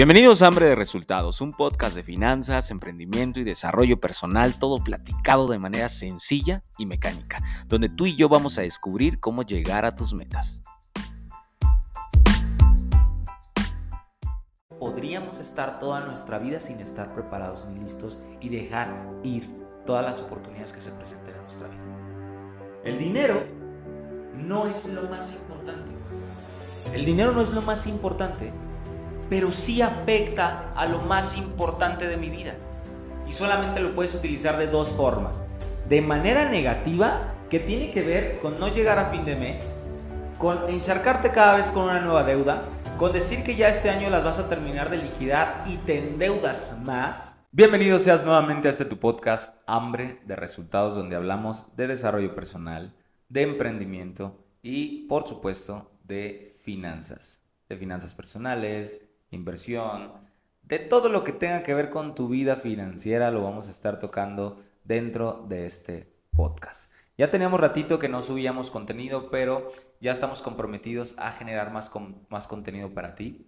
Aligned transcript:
Bienvenidos 0.00 0.40
a 0.40 0.46
Hambre 0.46 0.64
de 0.64 0.74
Resultados, 0.76 1.42
un 1.42 1.52
podcast 1.52 1.94
de 1.94 2.02
finanzas, 2.02 2.70
emprendimiento 2.70 3.38
y 3.38 3.44
desarrollo 3.44 4.00
personal, 4.00 4.58
todo 4.58 4.82
platicado 4.82 5.46
de 5.46 5.58
manera 5.58 5.90
sencilla 5.90 6.64
y 6.78 6.86
mecánica, 6.86 7.36
donde 7.66 7.90
tú 7.90 8.06
y 8.06 8.16
yo 8.16 8.30
vamos 8.30 8.56
a 8.56 8.62
descubrir 8.62 9.20
cómo 9.20 9.42
llegar 9.42 9.84
a 9.84 9.94
tus 9.94 10.14
metas. 10.14 10.62
Podríamos 14.78 15.38
estar 15.38 15.78
toda 15.78 16.00
nuestra 16.00 16.38
vida 16.38 16.60
sin 16.60 16.80
estar 16.80 17.12
preparados 17.12 17.66
ni 17.66 17.78
listos 17.78 18.18
y 18.40 18.48
dejar 18.48 19.06
ir 19.22 19.54
todas 19.84 20.02
las 20.02 20.22
oportunidades 20.22 20.72
que 20.72 20.80
se 20.80 20.92
presenten 20.92 21.34
en 21.34 21.42
nuestra 21.42 21.68
vida. 21.68 21.84
El 22.84 22.96
dinero 22.96 23.44
no 24.34 24.66
es 24.66 24.86
lo 24.86 25.02
más 25.10 25.34
importante. 25.34 25.92
El 26.94 27.04
dinero 27.04 27.32
no 27.32 27.42
es 27.42 27.50
lo 27.50 27.60
más 27.60 27.86
importante 27.86 28.50
pero 29.30 29.52
sí 29.52 29.80
afecta 29.80 30.72
a 30.74 30.86
lo 30.86 30.98
más 31.02 31.36
importante 31.38 32.08
de 32.08 32.16
mi 32.16 32.28
vida. 32.28 32.56
Y 33.26 33.32
solamente 33.32 33.80
lo 33.80 33.94
puedes 33.94 34.14
utilizar 34.14 34.58
de 34.58 34.66
dos 34.66 34.92
formas. 34.92 35.44
De 35.88 36.02
manera 36.02 36.50
negativa, 36.50 37.32
que 37.48 37.60
tiene 37.60 37.92
que 37.92 38.02
ver 38.02 38.40
con 38.40 38.58
no 38.58 38.68
llegar 38.68 38.98
a 38.98 39.06
fin 39.06 39.24
de 39.24 39.36
mes, 39.36 39.70
con 40.36 40.68
encharcarte 40.68 41.30
cada 41.30 41.54
vez 41.54 41.70
con 41.70 41.84
una 41.84 42.00
nueva 42.00 42.24
deuda, 42.24 42.64
con 42.98 43.12
decir 43.12 43.44
que 43.44 43.54
ya 43.54 43.68
este 43.68 43.88
año 43.88 44.10
las 44.10 44.24
vas 44.24 44.40
a 44.40 44.48
terminar 44.48 44.90
de 44.90 44.98
liquidar 44.98 45.62
y 45.66 45.76
te 45.78 45.98
endeudas 45.98 46.76
más. 46.82 47.36
Bienvenido 47.52 47.98
seas 47.98 48.24
nuevamente 48.24 48.68
a 48.68 48.70
este 48.72 48.84
tu 48.84 48.98
podcast, 48.98 49.56
Hambre 49.66 50.20
de 50.26 50.34
Resultados, 50.34 50.96
donde 50.96 51.16
hablamos 51.16 51.66
de 51.76 51.86
desarrollo 51.86 52.34
personal, 52.34 52.96
de 53.28 53.42
emprendimiento 53.42 54.44
y, 54.60 55.06
por 55.06 55.26
supuesto, 55.28 55.92
de 56.04 56.52
finanzas. 56.62 57.44
De 57.68 57.76
finanzas 57.76 58.14
personales, 58.14 59.00
inversión, 59.30 60.12
de 60.62 60.78
todo 60.78 61.08
lo 61.08 61.24
que 61.24 61.32
tenga 61.32 61.62
que 61.62 61.74
ver 61.74 61.90
con 61.90 62.14
tu 62.14 62.28
vida 62.28 62.56
financiera 62.56 63.30
lo 63.30 63.42
vamos 63.42 63.68
a 63.68 63.70
estar 63.70 63.98
tocando 63.98 64.56
dentro 64.84 65.44
de 65.48 65.66
este 65.66 66.12
podcast. 66.30 66.92
Ya 67.18 67.30
teníamos 67.30 67.60
ratito 67.60 67.98
que 67.98 68.08
no 68.08 68.22
subíamos 68.22 68.70
contenido, 68.70 69.30
pero 69.30 69.66
ya 70.00 70.12
estamos 70.12 70.42
comprometidos 70.42 71.16
a 71.18 71.32
generar 71.32 71.70
más, 71.70 71.90
más 72.28 72.48
contenido 72.48 72.94
para 72.94 73.14
ti, 73.14 73.46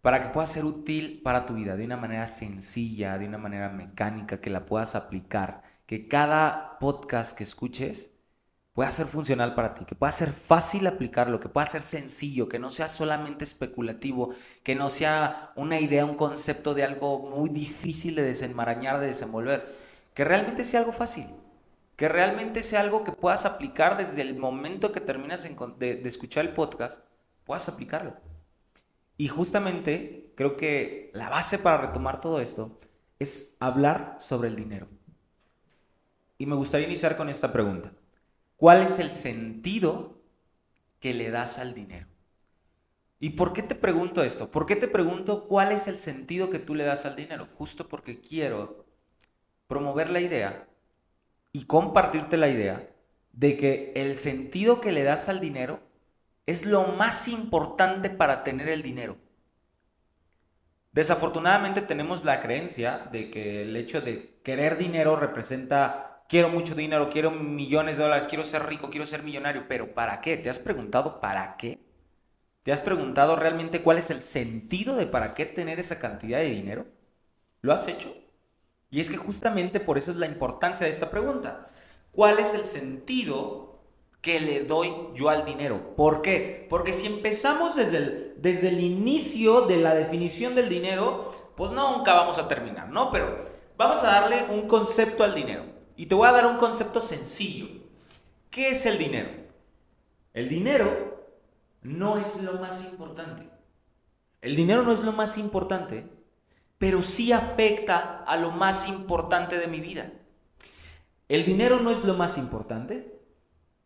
para 0.00 0.20
que 0.20 0.28
pueda 0.28 0.46
ser 0.46 0.64
útil 0.64 1.20
para 1.24 1.46
tu 1.46 1.54
vida 1.54 1.76
de 1.76 1.86
una 1.86 1.96
manera 1.96 2.26
sencilla, 2.26 3.18
de 3.18 3.26
una 3.26 3.38
manera 3.38 3.70
mecánica, 3.70 4.40
que 4.40 4.50
la 4.50 4.66
puedas 4.66 4.94
aplicar, 4.94 5.62
que 5.86 6.08
cada 6.08 6.78
podcast 6.78 7.36
que 7.36 7.42
escuches 7.42 8.13
pueda 8.74 8.90
ser 8.90 9.06
funcional 9.06 9.54
para 9.54 9.72
ti, 9.72 9.84
que 9.84 9.94
pueda 9.94 10.10
ser 10.12 10.30
fácil 10.30 10.86
aplicarlo, 10.88 11.38
que 11.38 11.48
pueda 11.48 11.64
ser 11.64 11.82
sencillo, 11.82 12.48
que 12.48 12.58
no 12.58 12.70
sea 12.70 12.88
solamente 12.88 13.44
especulativo, 13.44 14.34
que 14.64 14.74
no 14.74 14.88
sea 14.88 15.52
una 15.54 15.78
idea, 15.78 16.04
un 16.04 16.16
concepto 16.16 16.74
de 16.74 16.82
algo 16.82 17.20
muy 17.20 17.50
difícil 17.50 18.16
de 18.16 18.22
desenmarañar, 18.22 19.00
de 19.00 19.06
desenvolver, 19.06 19.64
que 20.12 20.24
realmente 20.24 20.64
sea 20.64 20.80
algo 20.80 20.92
fácil, 20.92 21.26
que 21.96 22.08
realmente 22.08 22.64
sea 22.64 22.80
algo 22.80 23.04
que 23.04 23.12
puedas 23.12 23.46
aplicar 23.46 23.96
desde 23.96 24.22
el 24.22 24.36
momento 24.36 24.90
que 24.90 25.00
terminas 25.00 25.44
de, 25.44 25.96
de 25.96 26.08
escuchar 26.08 26.44
el 26.44 26.52
podcast, 26.52 27.00
puedas 27.44 27.68
aplicarlo. 27.68 28.16
Y 29.16 29.28
justamente 29.28 30.32
creo 30.36 30.56
que 30.56 31.12
la 31.14 31.30
base 31.30 31.58
para 31.58 31.78
retomar 31.78 32.18
todo 32.18 32.40
esto 32.40 32.76
es 33.20 33.56
hablar 33.60 34.16
sobre 34.18 34.48
el 34.48 34.56
dinero. 34.56 34.88
Y 36.38 36.46
me 36.46 36.56
gustaría 36.56 36.88
iniciar 36.88 37.16
con 37.16 37.28
esta 37.28 37.52
pregunta. 37.52 37.92
¿Cuál 38.64 38.82
es 38.82 38.98
el 38.98 39.12
sentido 39.12 40.22
que 40.98 41.12
le 41.12 41.30
das 41.30 41.58
al 41.58 41.74
dinero? 41.74 42.06
¿Y 43.20 43.28
por 43.36 43.52
qué 43.52 43.62
te 43.62 43.74
pregunto 43.74 44.24
esto? 44.24 44.50
¿Por 44.50 44.64
qué 44.64 44.74
te 44.74 44.88
pregunto 44.88 45.44
cuál 45.44 45.70
es 45.70 45.86
el 45.86 45.98
sentido 45.98 46.48
que 46.48 46.60
tú 46.60 46.74
le 46.74 46.84
das 46.84 47.04
al 47.04 47.14
dinero? 47.14 47.46
Justo 47.58 47.88
porque 47.88 48.22
quiero 48.22 48.86
promover 49.66 50.08
la 50.08 50.20
idea 50.20 50.66
y 51.52 51.66
compartirte 51.66 52.38
la 52.38 52.48
idea 52.48 52.90
de 53.34 53.58
que 53.58 53.92
el 53.96 54.16
sentido 54.16 54.80
que 54.80 54.92
le 54.92 55.02
das 55.02 55.28
al 55.28 55.40
dinero 55.40 55.82
es 56.46 56.64
lo 56.64 56.86
más 56.86 57.28
importante 57.28 58.08
para 58.08 58.44
tener 58.44 58.70
el 58.70 58.80
dinero. 58.80 59.18
Desafortunadamente 60.92 61.82
tenemos 61.82 62.24
la 62.24 62.40
creencia 62.40 63.10
de 63.12 63.30
que 63.30 63.60
el 63.60 63.76
hecho 63.76 64.00
de 64.00 64.40
querer 64.42 64.78
dinero 64.78 65.16
representa 65.16 66.13
quiero 66.28 66.48
mucho 66.48 66.74
dinero, 66.74 67.08
quiero 67.08 67.30
millones 67.30 67.96
de 67.96 68.02
dólares, 68.04 68.26
quiero 68.28 68.44
ser 68.44 68.66
rico, 68.66 68.90
quiero 68.90 69.06
ser 69.06 69.22
millonario, 69.22 69.66
pero 69.68 69.94
¿para 69.94 70.20
qué? 70.20 70.36
¿Te 70.36 70.50
has 70.50 70.58
preguntado 70.58 71.20
para 71.20 71.56
qué? 71.56 71.80
¿Te 72.62 72.72
has 72.72 72.80
preguntado 72.80 73.36
realmente 73.36 73.82
cuál 73.82 73.98
es 73.98 74.10
el 74.10 74.22
sentido 74.22 74.96
de 74.96 75.06
para 75.06 75.34
qué 75.34 75.44
tener 75.44 75.78
esa 75.80 75.98
cantidad 75.98 76.38
de 76.38 76.50
dinero? 76.50 76.86
¿Lo 77.60 77.72
has 77.72 77.88
hecho? 77.88 78.14
Y 78.90 79.00
es 79.00 79.10
que 79.10 79.16
justamente 79.16 79.80
por 79.80 79.98
eso 79.98 80.12
es 80.12 80.16
la 80.18 80.26
importancia 80.26 80.86
de 80.86 80.92
esta 80.92 81.10
pregunta. 81.10 81.66
¿Cuál 82.12 82.38
es 82.38 82.54
el 82.54 82.64
sentido 82.64 83.80
que 84.22 84.40
le 84.40 84.64
doy 84.64 84.94
yo 85.14 85.28
al 85.28 85.44
dinero? 85.44 85.94
¿Por 85.96 86.22
qué? 86.22 86.66
Porque 86.70 86.92
si 86.92 87.06
empezamos 87.06 87.76
desde 87.76 87.96
el, 87.98 88.34
desde 88.38 88.68
el 88.68 88.80
inicio 88.80 89.62
de 89.62 89.78
la 89.78 89.94
definición 89.94 90.54
del 90.54 90.68
dinero, 90.68 91.30
pues 91.56 91.72
nunca 91.72 92.14
vamos 92.14 92.38
a 92.38 92.48
terminar, 92.48 92.90
¿no? 92.90 93.10
Pero 93.12 93.36
vamos 93.76 94.02
a 94.04 94.06
darle 94.06 94.44
un 94.48 94.68
concepto 94.68 95.24
al 95.24 95.34
dinero. 95.34 95.73
Y 95.96 96.06
te 96.06 96.14
voy 96.14 96.28
a 96.28 96.32
dar 96.32 96.46
un 96.46 96.56
concepto 96.56 97.00
sencillo. 97.00 97.68
¿Qué 98.50 98.70
es 98.70 98.86
el 98.86 98.98
dinero? 98.98 99.30
El 100.32 100.48
dinero 100.48 101.14
no 101.82 102.18
es 102.18 102.42
lo 102.42 102.54
más 102.54 102.84
importante. 102.84 103.48
El 104.40 104.56
dinero 104.56 104.82
no 104.82 104.92
es 104.92 105.00
lo 105.00 105.12
más 105.12 105.38
importante, 105.38 106.08
pero 106.78 107.02
sí 107.02 107.32
afecta 107.32 108.24
a 108.24 108.36
lo 108.36 108.50
más 108.50 108.88
importante 108.88 109.58
de 109.58 109.68
mi 109.68 109.80
vida. 109.80 110.12
El 111.28 111.44
dinero 111.44 111.80
no 111.80 111.90
es 111.90 112.04
lo 112.04 112.14
más 112.14 112.36
importante, 112.36 113.18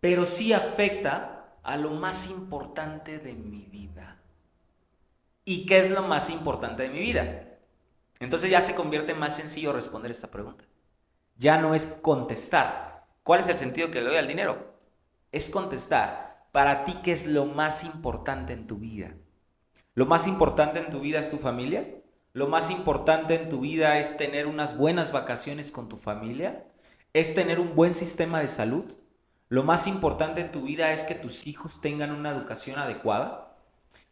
pero 0.01 0.27
sí 0.27 0.53
afecta 0.53 1.55
a 1.63 1.77
lo 1.77 1.91
más 1.91 2.29
importante 2.29 3.19
de 3.19 3.35
mi 3.35 3.63
vida. 3.67 4.21
¿Y 5.45 5.67
qué 5.67 5.79
es 5.79 5.91
lo 5.91 6.03
más 6.03 6.31
importante 6.31 6.85
de 6.85 6.89
mi 6.89 6.99
vida? 7.01 7.59
Entonces 8.21 8.51
ya 8.51 8.61
se 8.61 8.75
convierte 8.75 9.15
más 9.15 9.37
sencillo 9.37 9.73
responder 9.73 10.11
esta 10.11 10.31
pregunta. 10.31 10.65
Ya 11.39 11.57
no 11.59 11.75
es 11.75 11.85
contestar. 11.85 13.07
¿Cuál 13.23 13.39
es 13.41 13.49
el 13.49 13.57
sentido 13.57 13.93
que 13.93 14.01
le 14.01 14.09
doy 14.09 14.19
al 14.19 14.27
dinero? 14.27 14.75
Es 15.31 15.51
contestar. 15.51 16.49
Para 16.51 16.83
ti, 16.83 16.99
¿qué 17.05 17.13
es 17.13 17.27
lo 17.27 17.47
más 17.47 17.85
importante 17.85 18.53
en 18.53 18.67
tu 18.67 18.79
vida? 18.79 19.15
¿Lo 19.95 20.05
más 20.05 20.27
importante 20.27 20.81
en 20.81 20.91
tu 20.91 20.99
vida 20.99 21.21
es 21.21 21.31
tu 21.31 21.37
familia? 21.37 21.95
¿Lo 22.33 22.49
más 22.49 22.71
importante 22.71 23.41
en 23.41 23.49
tu 23.49 23.61
vida 23.61 23.99
es 23.99 24.17
tener 24.17 24.49
unas 24.49 24.77
buenas 24.77 25.13
vacaciones 25.13 25.71
con 25.71 25.89
tu 25.89 25.97
familia? 25.97 26.67
¿Es 27.13 27.35
tener 27.35 27.61
un 27.61 27.77
buen 27.77 27.95
sistema 27.95 28.41
de 28.41 28.49
salud? 28.49 28.85
¿Lo 29.49 29.63
más 29.63 29.87
importante 29.87 30.41
en 30.41 30.51
tu 30.51 30.63
vida 30.63 30.93
es 30.93 31.05
que 31.05 31.15
tus 31.15 31.47
hijos 31.47 31.81
tengan 31.81 32.11
una 32.11 32.31
educación 32.31 32.81
adecuada? 32.81 33.57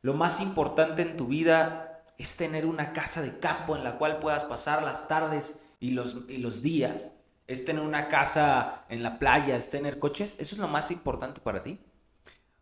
¿Lo 0.00 0.14
más 0.14 0.40
importante 0.40 1.02
en 1.02 1.16
tu 1.16 1.26
vida 1.26 2.04
es 2.18 2.36
tener 2.36 2.66
una 2.66 2.92
casa 2.92 3.20
de 3.20 3.40
campo 3.40 3.74
en 3.74 3.82
la 3.82 3.98
cual 3.98 4.20
puedas 4.20 4.44
pasar 4.44 4.84
las 4.84 5.08
tardes 5.08 5.56
y 5.80 5.90
los, 5.90 6.18
y 6.28 6.38
los 6.38 6.62
días? 6.62 7.10
Es 7.46 7.64
tener 7.64 7.82
una 7.82 8.08
casa 8.08 8.84
en 8.88 9.02
la 9.02 9.18
playa, 9.18 9.56
es 9.56 9.70
tener 9.70 9.98
coches, 9.98 10.36
eso 10.38 10.54
es 10.54 10.58
lo 10.58 10.68
más 10.68 10.90
importante 10.90 11.40
para 11.40 11.62
ti. 11.62 11.80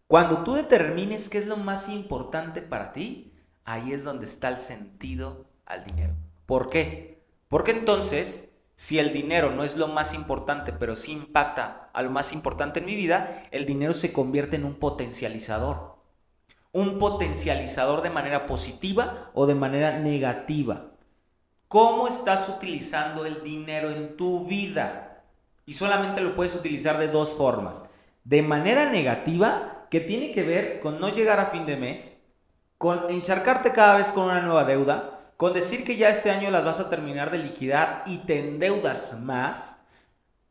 Cuando 0.06 0.44
tú 0.44 0.54
determines 0.54 1.30
qué 1.30 1.38
es 1.38 1.46
lo 1.46 1.56
más 1.56 1.88
importante 1.88 2.60
para 2.60 2.92
ti, 2.92 3.32
ahí 3.64 3.92
es 3.92 4.04
donde 4.04 4.26
está 4.26 4.48
el 4.48 4.58
sentido 4.58 5.46
al 5.64 5.84
dinero. 5.84 6.14
¿Por 6.46 6.68
qué? 6.68 7.24
Porque 7.48 7.70
entonces, 7.70 8.50
si 8.74 8.98
el 8.98 9.12
dinero 9.12 9.50
no 9.50 9.64
es 9.64 9.76
lo 9.76 9.88
más 9.88 10.12
importante, 10.12 10.72
pero 10.72 10.94
sí 10.94 11.12
impacta 11.12 11.90
a 11.92 12.02
lo 12.02 12.10
más 12.10 12.32
importante 12.32 12.80
en 12.80 12.86
mi 12.86 12.96
vida, 12.96 13.46
el 13.50 13.64
dinero 13.64 13.94
se 13.94 14.12
convierte 14.12 14.56
en 14.56 14.64
un 14.64 14.74
potencializador. 14.74 15.96
Un 16.72 16.98
potencializador 16.98 18.02
de 18.02 18.10
manera 18.10 18.46
positiva 18.46 19.30
o 19.32 19.46
de 19.46 19.54
manera 19.54 19.98
negativa. 19.98 20.93
¿Cómo 21.74 22.06
estás 22.06 22.48
utilizando 22.48 23.26
el 23.26 23.42
dinero 23.42 23.90
en 23.90 24.16
tu 24.16 24.46
vida? 24.46 25.24
Y 25.66 25.72
solamente 25.72 26.20
lo 26.20 26.32
puedes 26.32 26.54
utilizar 26.54 26.98
de 27.00 27.08
dos 27.08 27.34
formas. 27.34 27.86
De 28.22 28.42
manera 28.42 28.88
negativa, 28.92 29.88
que 29.90 29.98
tiene 29.98 30.30
que 30.30 30.44
ver 30.44 30.78
con 30.78 31.00
no 31.00 31.08
llegar 31.08 31.40
a 31.40 31.46
fin 31.46 31.66
de 31.66 31.76
mes, 31.76 32.12
con 32.78 33.10
encharcarte 33.10 33.72
cada 33.72 33.96
vez 33.96 34.12
con 34.12 34.26
una 34.26 34.40
nueva 34.40 34.62
deuda, 34.62 35.18
con 35.36 35.52
decir 35.52 35.82
que 35.82 35.96
ya 35.96 36.10
este 36.10 36.30
año 36.30 36.48
las 36.52 36.64
vas 36.64 36.78
a 36.78 36.88
terminar 36.88 37.32
de 37.32 37.38
liquidar 37.38 38.04
y 38.06 38.18
te 38.18 38.38
endeudas 38.38 39.18
más, 39.20 39.78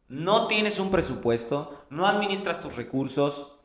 no 0.09 0.47
tienes 0.47 0.77
un 0.77 0.91
presupuesto, 0.91 1.85
no 1.89 2.05
administras 2.05 2.59
tus 2.59 2.75
recursos. 2.75 3.59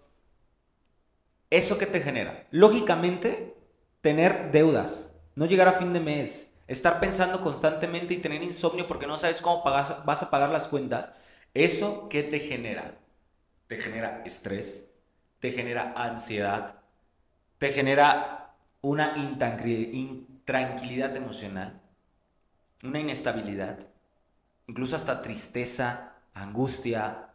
¿Eso 1.50 1.76
qué 1.76 1.86
te 1.86 2.02
genera? 2.02 2.46
Lógicamente, 2.52 3.56
tener 4.00 4.52
deudas, 4.52 5.10
no 5.34 5.46
llegar 5.46 5.66
a 5.66 5.72
fin 5.72 5.92
de 5.92 5.98
mes, 5.98 6.52
estar 6.68 7.00
pensando 7.00 7.40
constantemente 7.40 8.14
y 8.14 8.18
tener 8.18 8.42
insomnio 8.42 8.86
porque 8.86 9.06
no 9.06 9.18
sabes 9.18 9.42
cómo 9.42 9.64
vas 9.64 10.22
a 10.22 10.30
pagar 10.30 10.50
las 10.50 10.68
cuentas, 10.68 11.10
¿eso 11.54 12.08
qué 12.08 12.22
te 12.22 12.38
genera? 12.38 12.98
Te 13.66 13.78
genera 13.78 14.22
estrés, 14.24 14.90
te 15.40 15.50
genera 15.50 15.94
ansiedad, 15.96 16.80
te 17.58 17.72
genera 17.72 18.54
una 18.82 19.14
tranquilidad 20.44 21.16
emocional, 21.16 21.80
una 22.84 23.00
inestabilidad, 23.00 23.88
incluso 24.66 24.94
hasta 24.94 25.22
tristeza, 25.22 26.12
angustia, 26.34 27.34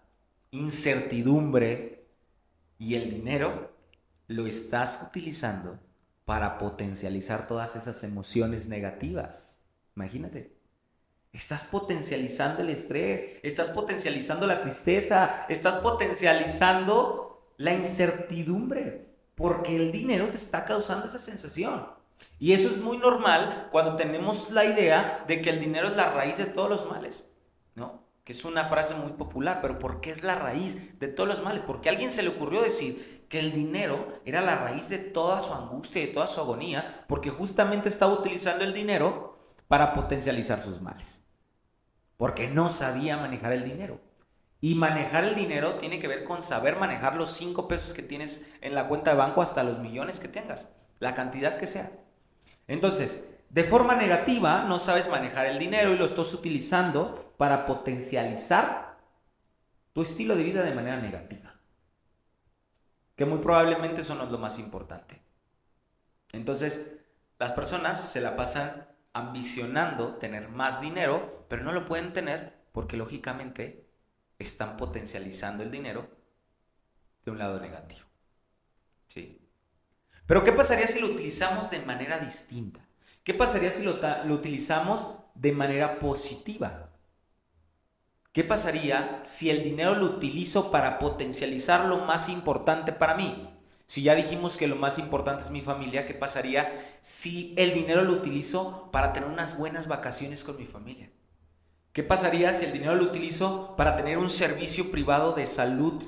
incertidumbre 0.52 2.06
y 2.78 2.96
el 2.96 3.10
dinero 3.10 3.76
lo 4.28 4.46
estás 4.46 5.02
utilizando 5.08 5.80
para 6.26 6.58
potencializar 6.58 7.48
todas 7.48 7.76
esas 7.76 8.04
emociones 8.04 8.68
negativas. 8.68 9.60
Imagínate. 9.96 10.56
Estás 11.32 11.64
potencializando 11.64 12.62
el 12.62 12.70
estrés, 12.70 13.40
estás 13.42 13.72
potencializando 13.72 14.46
la 14.46 14.62
tristeza, 14.62 15.46
estás 15.50 15.78
potencializando 15.78 17.54
la 17.58 17.74
incertidumbre, 17.74 19.10
porque 19.34 19.76
el 19.76 19.92
dinero 19.92 20.30
te 20.30 20.38
está 20.38 20.64
causando 20.64 21.08
esa 21.08 21.18
sensación. 21.18 21.88
Y 22.40 22.54
eso 22.54 22.68
es 22.68 22.80
muy 22.80 22.98
normal 22.98 23.70
cuando 23.72 23.96
tenemos 23.96 24.52
la 24.52 24.66
idea 24.66 25.24
de 25.28 25.42
que 25.42 25.50
el 25.50 25.60
dinero 25.60 25.88
es 25.88 25.96
la 25.96 26.12
raíz 26.12 26.38
de 26.38 26.46
todos 26.46 26.70
los 26.70 26.90
males. 26.90 27.24
Que 28.24 28.32
es 28.32 28.46
una 28.46 28.66
frase 28.66 28.96
muy 28.96 29.12
popular, 29.14 29.60
pero 29.62 29.80
¿por 29.80 30.00
qué 30.00 30.10
es 30.10 30.24
la 30.24 30.36
raíz 30.36 30.98
de 31.00 31.08
todos 31.08 31.28
los 31.28 31.44
males? 31.44 31.62
Porque 31.62 31.90
a 31.90 31.92
alguien 31.92 32.12
se 32.12 32.24
le 32.24 32.30
ocurrió 32.30 32.62
decir 32.62 33.26
que 33.30 33.40
el 33.40 33.52
dinero 33.52 34.08
era 34.26 34.42
la 34.42 34.56
raíz 34.56 34.90
de 34.90 35.00
toda 35.00 35.42
su 35.42 35.54
angustia 35.54 36.02
y 36.02 36.08
de 36.08 36.14
toda 36.14 36.28
su 36.28 36.40
agonía, 36.40 37.06
porque 37.08 37.30
justamente 37.30 37.90
estaba 37.90 38.14
utilizando 38.14 38.64
el 38.64 38.74
dinero 38.74 39.34
para 39.68 39.92
potencializar 39.94 40.60
sus 40.60 40.82
males 40.82 41.24
porque 42.24 42.48
no 42.48 42.70
sabía 42.70 43.18
manejar 43.18 43.52
el 43.52 43.66
dinero. 43.66 44.00
Y 44.62 44.76
manejar 44.76 45.26
el 45.26 45.36
dinero 45.36 45.76
tiene 45.76 46.00
que 46.00 46.08
ver 46.08 46.24
con 46.24 46.42
saber 46.42 46.78
manejar 46.78 47.18
los 47.18 47.32
5 47.32 47.68
pesos 47.68 47.94
que 47.94 48.02
tienes 48.02 48.44
en 48.62 48.76
la 48.76 48.88
cuenta 48.88 49.12
de 49.12 49.18
banco 49.18 49.42
hasta 49.42 49.62
los 49.64 49.80
millones 49.80 50.22
que 50.22 50.30
tengas, 50.30 50.70
la 51.00 51.16
cantidad 51.16 51.58
que 51.58 51.68
sea. 51.68 51.92
Entonces, 52.68 53.26
de 53.54 53.64
forma 53.64 53.96
negativa, 53.96 54.64
no 54.64 54.80
sabes 54.80 55.08
manejar 55.08 55.46
el 55.46 55.60
dinero 55.60 55.94
y 55.94 55.98
lo 55.98 56.06
estás 56.06 56.34
utilizando 56.34 57.36
para 57.38 57.68
potencializar 57.68 58.98
tu 59.94 60.02
estilo 60.02 60.36
de 60.36 60.42
vida 60.42 60.64
de 60.64 60.74
manera 60.74 60.98
negativa. 60.98 61.54
Que 63.16 63.26
muy 63.26 63.38
probablemente 63.38 64.02
eso 64.02 64.16
no 64.16 64.24
es 64.24 64.32
lo 64.32 64.40
más 64.40 64.58
importante. 64.58 65.22
Entonces, 66.32 66.94
las 67.38 67.52
personas 67.52 68.02
se 68.02 68.22
la 68.22 68.36
pasan 68.36 68.88
ambicionando 69.14 70.16
tener 70.16 70.50
más 70.50 70.82
dinero, 70.82 71.46
pero 71.48 71.62
no 71.62 71.74
lo 71.74 71.86
pueden 71.86 72.12
tener 72.12 72.60
porque 72.72 72.98
lógicamente 72.98 73.88
están 74.40 74.78
potencializando 74.78 75.62
el 75.62 75.70
dinero 75.70 76.10
de 77.24 77.30
un 77.30 77.38
lado 77.38 77.60
negativo. 77.60 78.08
¿Sí? 79.10 79.48
Pero 80.26 80.44
¿qué 80.44 80.54
pasaría 80.54 80.88
si 80.88 81.00
lo 81.00 81.06
utilizamos 81.06 81.70
de 81.70 81.82
manera 81.82 82.18
distinta? 82.18 82.84
¿Qué 83.24 83.34
pasaría 83.34 83.72
si 83.72 83.84
lo, 83.84 84.00
utilizamos 84.34 85.12
de 85.34 85.54
manera 85.54 85.98
positiva? 86.00 86.90
¿Qué 88.34 88.44
pasaría 88.44 89.22
si 89.24 89.50
el 89.50 89.64
dinero 89.64 89.96
lo 89.96 90.06
utilizo 90.06 90.72
para 90.72 91.00
potencializar 91.00 91.86
lo 91.86 92.00
más 92.00 92.28
importante 92.28 92.92
para 92.92 93.16
mí? 93.16 93.50
Si 93.86 94.04
ya 94.04 94.16
dijimos 94.16 94.58
que 94.58 94.68
lo 94.68 94.76
más 94.76 95.00
importante 95.00 95.44
es 95.44 95.52
mi 95.52 95.62
familia, 95.62 96.06
¿qué 96.06 96.14
pasaría 96.14 96.70
si 97.02 97.54
el 97.58 97.74
dinero 97.74 98.02
lo 98.02 98.12
utilizo 98.12 98.90
para 98.92 99.14
tener 99.14 99.30
unas 99.30 99.58
buenas 99.58 99.88
vacaciones 99.88 100.44
con 100.44 100.58
mi 100.58 100.66
familia? 100.66 101.10
¿Qué 101.94 102.04
pasaría 102.04 102.54
si 102.54 102.66
el 102.66 102.74
dinero 102.74 102.96
lo 102.96 103.06
utilizo 103.06 103.76
para 103.78 103.96
tener 103.96 104.18
un 104.18 104.32
servicio 104.32 104.92
privado 104.92 105.34
de 105.34 105.46
salud 105.46 106.04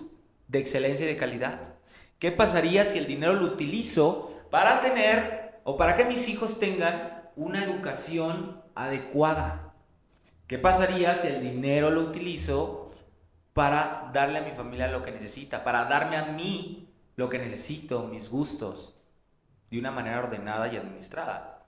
de 0.48 0.60
excelencia 0.60 1.06
y 1.06 1.10
de 1.10 1.18
calidad? 1.18 1.76
¿Qué 2.20 2.32
pasaría 2.32 2.86
si 2.86 2.98
el 2.98 3.08
dinero 3.08 3.36
lo 3.36 3.46
utilizo 3.46 4.48
para 4.50 4.82
tener 4.82 5.45
o 5.66 5.76
para 5.76 5.98
que 5.98 6.06
mis 6.06 6.30
hijos 6.30 6.60
tengan 6.60 7.30
una 7.36 7.62
educación 7.62 8.64
adecuada? 8.76 9.74
¿Qué 10.48 10.58
pasaría 10.58 11.16
si 11.18 11.28
el 11.28 11.42
dinero 11.42 11.92
lo 11.92 12.02
utilizo 12.02 12.86
para 13.56 14.10
darle 14.14 14.40
a 14.40 14.42
mi 14.42 14.52
familia 14.52 14.90
lo 14.90 15.02
que 15.02 15.12
necesita, 15.12 15.64
para 15.64 15.86
darme 15.86 16.18
a 16.18 16.26
mí 16.26 16.90
lo 17.16 17.30
que 17.30 17.40
necesito, 17.40 18.04
mis 18.04 18.30
gustos, 18.30 18.96
de 19.70 19.80
una 19.80 19.92
manera 19.92 20.20
ordenada 20.20 20.68
y 20.68 20.76
administrada. 20.76 21.66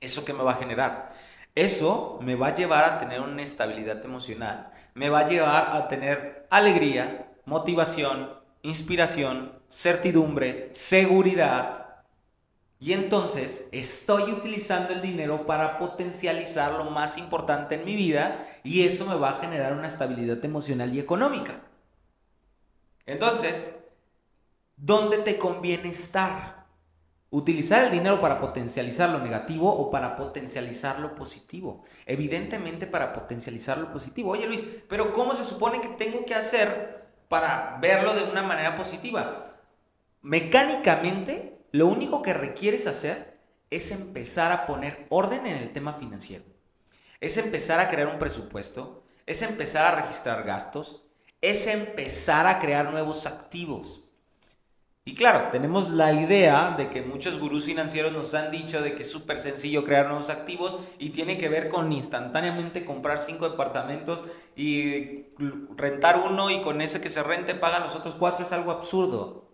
¿Eso 0.00 0.24
qué 0.24 0.32
me 0.32 0.42
va 0.42 0.52
a 0.52 0.56
generar? 0.56 1.14
Eso 1.54 2.18
me 2.20 2.34
va 2.34 2.48
a 2.48 2.54
llevar 2.54 2.84
a 2.84 2.98
tener 2.98 3.20
una 3.20 3.42
estabilidad 3.42 4.04
emocional, 4.04 4.72
me 4.94 5.08
va 5.08 5.20
a 5.20 5.28
llevar 5.28 5.76
a 5.76 5.88
tener 5.88 6.46
alegría, 6.50 7.32
motivación, 7.44 8.30
inspiración, 8.62 9.52
certidumbre, 9.68 10.68
seguridad. 10.72 11.85
Y 12.86 12.92
entonces 12.92 13.66
estoy 13.72 14.30
utilizando 14.32 14.94
el 14.94 15.02
dinero 15.02 15.44
para 15.44 15.76
potencializar 15.76 16.72
lo 16.74 16.84
más 16.84 17.18
importante 17.18 17.74
en 17.74 17.84
mi 17.84 17.96
vida 17.96 18.38
y 18.62 18.86
eso 18.86 19.04
me 19.06 19.16
va 19.16 19.30
a 19.30 19.40
generar 19.40 19.72
una 19.72 19.88
estabilidad 19.88 20.42
emocional 20.44 20.94
y 20.94 21.00
económica. 21.00 21.62
Entonces, 23.04 23.72
¿Dónde 24.76 25.18
te 25.18 25.38
conviene 25.38 25.88
estar? 25.88 26.66
¿Utilizar 27.30 27.84
el 27.84 27.90
dinero 27.90 28.20
para 28.20 28.38
potencializar 28.38 29.08
lo 29.08 29.20
negativo 29.20 29.74
o 29.74 29.90
para 29.90 30.14
potencializar 30.14 31.00
lo 31.00 31.14
positivo? 31.14 31.80
Evidentemente 32.04 32.86
para 32.86 33.14
potencializar 33.14 33.78
lo 33.78 33.90
positivo. 33.90 34.32
Oye 34.32 34.46
Luis, 34.46 34.62
pero 34.86 35.14
¿cómo 35.14 35.32
se 35.34 35.44
supone 35.44 35.80
que 35.80 35.88
tengo 35.88 36.26
que 36.26 36.34
hacer 36.34 37.06
para 37.28 37.78
verlo 37.80 38.12
de 38.12 38.24
una 38.24 38.42
manera 38.42 38.74
positiva? 38.74 39.56
Mecánicamente, 40.20 41.55
lo 41.72 41.86
único 41.86 42.22
que 42.22 42.34
requieres 42.34 42.86
hacer 42.86 43.38
es 43.70 43.90
empezar 43.90 44.52
a 44.52 44.66
poner 44.66 45.06
orden 45.10 45.46
en 45.46 45.56
el 45.56 45.72
tema 45.72 45.92
financiero. 45.92 46.44
Es 47.20 47.36
empezar 47.38 47.80
a 47.80 47.88
crear 47.88 48.08
un 48.08 48.18
presupuesto, 48.18 49.02
es 49.26 49.42
empezar 49.42 49.84
a 49.84 50.02
registrar 50.02 50.44
gastos, 50.44 51.02
es 51.40 51.66
empezar 51.66 52.46
a 52.46 52.58
crear 52.58 52.90
nuevos 52.90 53.26
activos. 53.26 54.02
Y 55.08 55.14
claro, 55.14 55.50
tenemos 55.52 55.90
la 55.90 56.12
idea 56.12 56.74
de 56.76 56.90
que 56.90 57.00
muchos 57.00 57.38
gurús 57.38 57.66
financieros 57.66 58.12
nos 58.12 58.34
han 58.34 58.50
dicho 58.50 58.82
de 58.82 58.96
que 58.96 59.02
es 59.02 59.10
súper 59.10 59.38
sencillo 59.38 59.84
crear 59.84 60.06
nuevos 60.06 60.30
activos 60.30 60.78
y 60.98 61.10
tiene 61.10 61.38
que 61.38 61.48
ver 61.48 61.68
con 61.68 61.92
instantáneamente 61.92 62.84
comprar 62.84 63.20
cinco 63.20 63.48
departamentos 63.48 64.24
y 64.56 65.26
rentar 65.76 66.18
uno 66.18 66.50
y 66.50 66.60
con 66.60 66.80
ese 66.80 67.00
que 67.00 67.08
se 67.08 67.22
rente 67.22 67.54
pagan 67.54 67.84
los 67.84 67.94
otros 67.94 68.16
cuatro. 68.16 68.42
Es 68.42 68.50
algo 68.50 68.72
absurdo. 68.72 69.46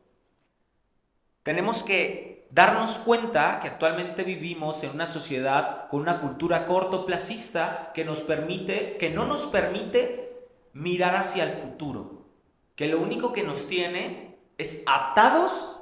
Tenemos 1.42 1.82
que 1.82 2.46
darnos 2.50 2.98
cuenta 2.98 3.58
que 3.60 3.68
actualmente 3.68 4.24
vivimos 4.24 4.84
en 4.84 4.90
una 4.90 5.06
sociedad 5.06 5.88
con 5.88 6.00
una 6.00 6.20
cultura 6.20 6.66
cortoplacista 6.66 7.92
que 7.94 8.04
nos 8.04 8.22
permite, 8.22 8.96
que 8.98 9.10
no 9.10 9.24
nos 9.24 9.46
permite 9.46 10.48
mirar 10.72 11.16
hacia 11.16 11.44
el 11.44 11.52
futuro. 11.52 12.26
Que 12.76 12.86
lo 12.86 13.00
único 13.00 13.32
que 13.32 13.42
nos 13.42 13.66
tiene 13.66 14.38
es 14.58 14.82
atados 14.86 15.80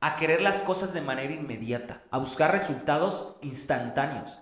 a 0.00 0.16
querer 0.16 0.40
las 0.40 0.62
cosas 0.62 0.94
de 0.94 1.00
manera 1.00 1.34
inmediata, 1.34 2.02
a 2.10 2.18
buscar 2.18 2.52
resultados 2.52 3.36
instantáneos. 3.42 4.38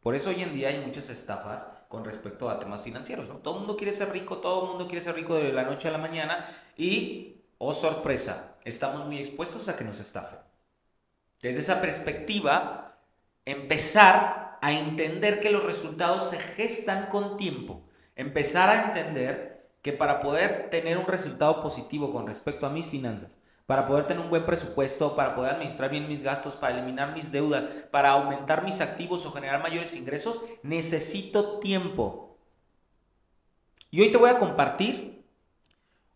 Por 0.00 0.14
eso 0.14 0.30
hoy 0.30 0.42
en 0.42 0.54
día 0.54 0.68
hay 0.68 0.78
muchas 0.78 1.10
estafas 1.10 1.66
con 1.88 2.04
respecto 2.04 2.48
a 2.48 2.58
temas 2.58 2.82
financieros. 2.82 3.28
Todo 3.42 3.54
el 3.54 3.60
mundo 3.60 3.76
quiere 3.76 3.92
ser 3.92 4.10
rico, 4.12 4.38
todo 4.38 4.62
el 4.62 4.68
mundo 4.70 4.86
quiere 4.86 5.04
ser 5.04 5.14
rico 5.14 5.34
de 5.34 5.52
la 5.52 5.64
noche 5.64 5.88
a 5.88 5.90
la 5.90 5.98
mañana 5.98 6.46
y, 6.76 7.42
oh 7.58 7.72
sorpresa, 7.72 8.49
estamos 8.64 9.06
muy 9.06 9.18
expuestos 9.18 9.68
a 9.68 9.76
que 9.76 9.84
nos 9.84 10.00
estafen. 10.00 10.38
Desde 11.42 11.60
esa 11.60 11.80
perspectiva, 11.80 12.98
empezar 13.44 14.58
a 14.60 14.72
entender 14.72 15.40
que 15.40 15.50
los 15.50 15.64
resultados 15.64 16.30
se 16.30 16.38
gestan 16.38 17.06
con 17.06 17.36
tiempo, 17.36 17.82
empezar 18.16 18.68
a 18.68 18.86
entender 18.86 19.68
que 19.82 19.92
para 19.92 20.20
poder 20.20 20.68
tener 20.70 20.98
un 20.98 21.06
resultado 21.06 21.60
positivo 21.60 22.12
con 22.12 22.26
respecto 22.26 22.66
a 22.66 22.70
mis 22.70 22.86
finanzas, 22.86 23.38
para 23.66 23.86
poder 23.86 24.04
tener 24.04 24.22
un 24.22 24.30
buen 24.30 24.44
presupuesto, 24.44 25.16
para 25.16 25.34
poder 25.34 25.52
administrar 25.52 25.90
bien 25.90 26.08
mis 26.08 26.22
gastos, 26.22 26.56
para 26.56 26.76
eliminar 26.76 27.14
mis 27.14 27.32
deudas, 27.32 27.66
para 27.90 28.10
aumentar 28.10 28.64
mis 28.64 28.80
activos 28.80 29.24
o 29.24 29.32
generar 29.32 29.62
mayores 29.62 29.94
ingresos, 29.94 30.42
necesito 30.62 31.60
tiempo. 31.60 32.36
Y 33.90 34.02
hoy 34.02 34.10
te 34.10 34.18
voy 34.18 34.30
a 34.30 34.38
compartir 34.38 35.19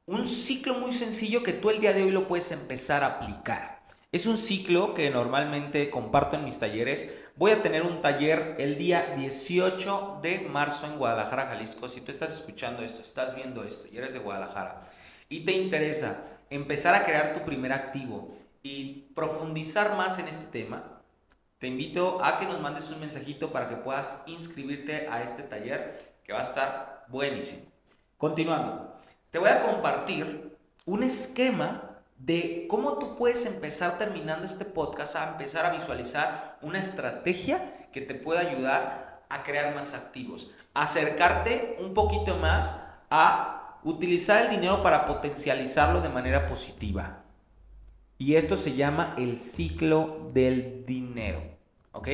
un 0.07 0.29
ciclo 0.29 0.75
muy 0.75 0.93
sencillo 0.93 1.43
que 1.43 1.55
tú 1.55 1.71
el 1.71 1.81
día 1.81 1.95
de 1.95 2.03
hoy 2.03 2.11
lo 2.11 2.27
puedes 2.27 2.51
empezar 2.53 3.03
a 3.03 3.07
aplicar. 3.07 3.83
Es 4.13 4.27
un 4.27 4.39
ciclo 4.39 4.95
que 4.95 5.11
normalmente 5.11 5.91
comparto 5.91 6.37
en 6.37 6.45
mis 6.45 6.59
talleres. 6.59 7.25
Voy 7.37 7.51
a 7.51 7.63
tener 7.63 7.83
un 7.83 8.01
taller 8.01 8.55
el 8.59 8.77
día 8.77 9.15
18 9.17 10.21
de 10.23 10.41
marzo 10.41 10.87
en 10.87 10.99
Guadalajara, 10.99 11.47
Jalisco. 11.47 11.89
Si 11.89 12.01
tú 12.01 12.13
estás 12.13 12.33
escuchando 12.33 12.83
esto, 12.83 13.01
estás 13.01 13.35
viendo 13.35 13.65
esto 13.65 13.89
y 13.91 13.97
eres 13.97 14.13
de 14.13 14.21
Guadalajara 14.21 14.81
y 15.29 15.41
te 15.41 15.53
interesa 15.53 16.21
empezar 16.51 16.95
a 16.95 17.05
crear 17.05 17.33
tu 17.33 17.45
primer 17.45 17.73
activo 17.73 18.29
y 18.63 19.11
profundizar 19.15 19.97
más 19.97 20.19
en 20.19 20.29
este 20.29 20.47
tema, 20.47 21.03
te 21.59 21.67
invito 21.67 22.23
a 22.23 22.37
que 22.39 22.45
nos 22.45 22.61
mandes 22.61 22.91
un 22.91 23.01
mensajito 23.01 23.51
para 23.51 23.69
que 23.69 23.77
puedas 23.77 24.19
inscribirte 24.27 25.09
a 25.09 25.23
este 25.23 25.43
taller 25.43 26.19
que 26.23 26.33
va 26.33 26.41
a 26.41 26.45
estar 26.45 27.07
buenísimo. 27.09 27.63
Continuando, 28.17 28.94
te 29.35 29.41
voy 29.41 29.49
a 29.49 29.63
compartir 29.63 30.57
un 30.87 31.03
esquema 31.03 31.99
de 32.19 32.69
cómo 32.71 32.99
tú 32.99 33.17
puedes 33.17 33.47
empezar 33.47 33.99
terminando 33.99 34.45
este 34.45 34.65
podcast 34.65 35.17
a 35.17 35.31
empezar 35.31 35.67
a 35.67 35.71
visualizar 35.71 36.57
una 36.63 36.79
estrategia 36.79 37.69
que 37.93 38.01
te 38.01 38.15
pueda 38.15 38.39
ayudar 38.39 39.25
a 39.29 39.43
crear 39.43 39.75
más 39.75 39.93
activos, 39.93 40.53
acercarte 40.73 41.75
un 41.81 41.95
poquito 41.95 42.37
más 42.37 42.77
a 43.11 43.81
utilizar 43.83 44.43
el 44.43 44.51
dinero 44.51 44.85
para 44.85 45.05
potencializarlo 45.05 46.01
de 46.01 46.11
manera 46.11 46.47
positiva. 46.47 47.25
Y 48.19 48.37
esto 48.37 48.57
se 48.57 48.77
llama 48.77 49.17
el 49.19 49.37
ciclo 49.37 50.31
del 50.33 50.87
dinero. 50.87 51.43
¿Ok? 51.91 52.09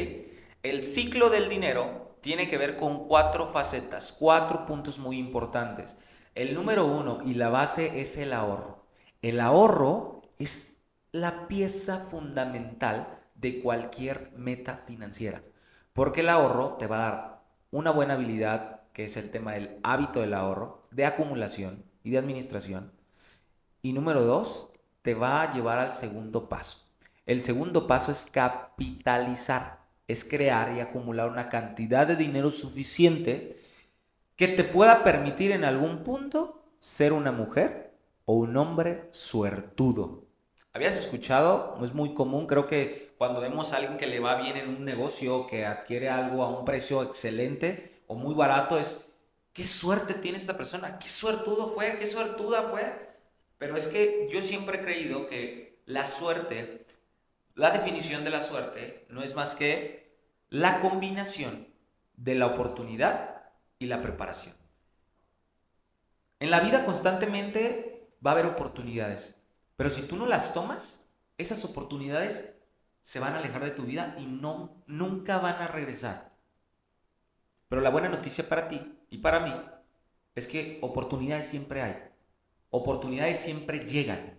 El 0.63 0.85
ciclo 0.85 1.29
del 1.29 1.51
dinero 1.51 2.17
tiene 2.23 2.49
que 2.49 2.57
ver 2.57 2.77
con 2.77 3.07
cuatro 3.09 3.47
facetas, 3.47 4.11
cuatro 4.11 4.65
puntos 4.65 4.99
muy 4.99 5.19
importantes. 5.19 5.99
El 6.37 6.55
número 6.55 6.87
uno 6.87 7.19
y 7.25 7.35
la 7.35 7.49
base 7.49 8.01
es 8.01 8.17
el 8.17 8.33
ahorro. 8.33 8.87
El 9.21 9.41
ahorro 9.41 10.23
es 10.39 10.77
la 11.11 11.49
pieza 11.49 11.99
fundamental 11.99 13.15
de 13.35 13.61
cualquier 13.61 14.33
meta 14.37 14.77
financiera, 14.87 15.43
porque 15.93 16.21
el 16.21 16.29
ahorro 16.29 16.75
te 16.75 16.87
va 16.87 16.97
a 16.97 17.11
dar 17.11 17.43
una 17.73 17.91
buena 17.91 18.15
habilidad, 18.15 18.83
que 18.93 19.05
es 19.05 19.17
el 19.17 19.31
tema 19.31 19.53
del 19.53 19.79
hábito 19.83 20.21
del 20.21 20.35
ahorro, 20.35 20.87
de 20.93 21.05
acumulación 21.05 21.85
y 22.05 22.11
de 22.11 22.19
administración. 22.19 22.93
Y 23.83 23.93
número 23.93 24.25
dos, 24.25 24.71
te 25.03 25.15
va 25.15 25.43
a 25.43 25.53
llevar 25.53 25.79
al 25.79 25.93
segundo 25.93 26.49
paso. 26.49 26.79
El 27.27 27.41
segundo 27.41 27.89
paso 27.89 28.13
es 28.13 28.29
capitalizar, 28.31 29.81
es 30.07 30.25
crear 30.25 30.77
y 30.77 30.81
acumular 30.81 31.29
una 31.29 31.49
cantidad 31.49 32.07
de 32.07 32.17
dinero 32.17 32.53
suficiente 32.53 33.60
que 34.41 34.49
te 34.49 34.65
pueda 34.65 35.05
permitir 35.05 35.53
en 35.53 35.65
algún 35.65 36.03
punto 36.03 36.65
ser 36.79 37.13
una 37.13 37.31
mujer 37.31 37.93
o 38.25 38.33
un 38.33 38.57
hombre 38.57 39.07
suertudo. 39.11 40.25
¿Habías 40.73 40.97
escuchado? 40.97 41.77
Es 41.85 41.93
muy 41.93 42.15
común, 42.15 42.47
creo 42.47 42.67
que 42.67 43.13
cuando 43.19 43.43
vemos 43.43 43.75
a 43.75 43.77
alguien 43.77 43.99
que 43.99 44.07
le 44.07 44.19
va 44.19 44.41
bien 44.41 44.57
en 44.57 44.71
un 44.71 44.87
negocio, 44.87 45.47
que 45.47 45.67
adquiere 45.67 46.09
algo 46.09 46.43
a 46.43 46.59
un 46.59 46.65
precio 46.65 47.03
excelente 47.03 48.01
o 48.07 48.15
muy 48.15 48.35
barato, 48.35 48.79
es, 48.79 49.13
¿qué 49.53 49.67
suerte 49.67 50.15
tiene 50.15 50.39
esta 50.39 50.57
persona? 50.57 50.99
¿Qué 50.99 51.11
suertudo 51.11 51.69
fue? 51.69 51.99
¿Qué 51.99 52.07
suertuda 52.07 52.63
fue? 52.63 53.11
Pero 53.59 53.77
es 53.77 53.89
que 53.89 54.27
yo 54.33 54.41
siempre 54.41 54.79
he 54.79 54.83
creído 54.83 55.27
que 55.27 55.83
la 55.85 56.07
suerte, 56.07 56.87
la 57.57 57.73
definición 57.73 58.25
de 58.25 58.31
la 58.31 58.41
suerte, 58.41 59.05
no 59.11 59.23
es 59.23 59.35
más 59.35 59.55
que 59.55 60.17
la 60.49 60.81
combinación 60.81 61.69
de 62.17 62.37
la 62.37 62.47
oportunidad 62.47 63.40
y 63.81 63.87
la 63.87 64.01
preparación. 64.01 64.55
En 66.39 66.51
la 66.51 66.61
vida 66.61 66.85
constantemente 66.85 68.09
va 68.25 68.31
a 68.31 68.35
haber 68.35 68.47
oportunidades, 68.47 69.35
pero 69.77 69.91
si 69.91 70.03
tú 70.03 70.17
no 70.17 70.27
las 70.27 70.55
tomas, 70.55 71.01
esas 71.39 71.65
oportunidades 71.65 72.51
se 73.01 73.19
van 73.19 73.35
a 73.35 73.39
alejar 73.39 73.65
de 73.65 73.71
tu 73.73 73.83
vida 73.83 74.15
y 74.19 74.27
no 74.27 74.83
nunca 74.87 75.39
van 75.39 75.57
a 75.57 75.67
regresar. 75.67 76.33
Pero 77.67 77.81
la 77.81 77.91
buena 77.91 78.09
noticia 78.09 78.49
para 78.49 78.69
ti 78.69 78.99
y 79.09 79.19
para 79.19 79.41
mí 79.41 79.55
es 80.35 80.47
que 80.47 80.79
oportunidades 80.83 81.47
siempre 81.47 81.83
hay. 81.83 81.97
Oportunidades 82.69 83.39
siempre 83.39 83.87
llegan, 83.87 84.39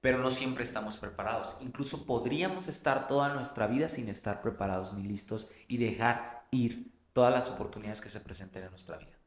pero 0.00 0.18
no 0.18 0.30
siempre 0.30 0.64
estamos 0.64 0.96
preparados. 0.96 1.56
Incluso 1.60 2.06
podríamos 2.06 2.68
estar 2.68 3.06
toda 3.06 3.34
nuestra 3.34 3.66
vida 3.66 3.88
sin 3.88 4.08
estar 4.08 4.40
preparados 4.40 4.94
ni 4.94 5.02
listos 5.02 5.48
y 5.68 5.76
dejar 5.76 6.46
ir 6.50 6.95
todas 7.16 7.32
las 7.32 7.48
oportunidades 7.48 8.02
que 8.02 8.10
se 8.10 8.20
presenten 8.20 8.64
en 8.64 8.68
nuestra 8.68 8.98
vida. 8.98 9.18